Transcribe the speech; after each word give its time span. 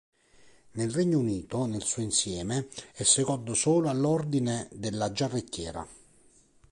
Nel 0.71 0.89
Regno 0.89 1.19
Unito 1.19 1.67
nel 1.67 1.83
suo 1.83 2.01
insieme 2.01 2.69
è 2.93 3.03
secondo 3.03 3.53
solo 3.53 3.87
all'Ordine 3.87 4.67
della 4.71 5.11
Giarrettiera. 5.11 5.87